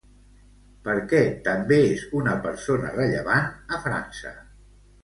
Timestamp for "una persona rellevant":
2.21-3.79